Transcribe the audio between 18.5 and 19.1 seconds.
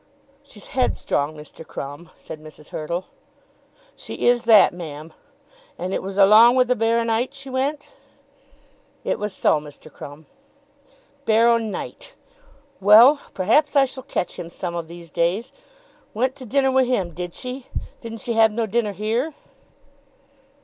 no dinner